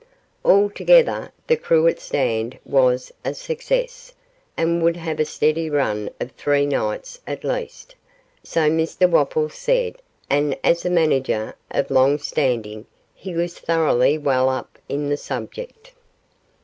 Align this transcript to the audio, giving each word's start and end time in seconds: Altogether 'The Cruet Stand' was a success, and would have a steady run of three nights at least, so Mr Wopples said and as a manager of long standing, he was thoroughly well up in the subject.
Altogether 0.43 1.31
'The 1.45 1.57
Cruet 1.57 1.99
Stand' 1.99 2.57
was 2.65 3.11
a 3.23 3.35
success, 3.35 4.13
and 4.57 4.81
would 4.81 4.97
have 4.97 5.19
a 5.19 5.25
steady 5.25 5.69
run 5.69 6.09
of 6.19 6.31
three 6.31 6.65
nights 6.65 7.19
at 7.27 7.43
least, 7.43 7.93
so 8.41 8.61
Mr 8.67 9.07
Wopples 9.07 9.53
said 9.53 9.97
and 10.27 10.57
as 10.63 10.85
a 10.87 10.89
manager 10.89 11.53
of 11.69 11.91
long 11.91 12.17
standing, 12.17 12.87
he 13.13 13.35
was 13.35 13.59
thoroughly 13.59 14.17
well 14.17 14.49
up 14.49 14.79
in 14.89 15.07
the 15.09 15.17
subject. 15.17 15.91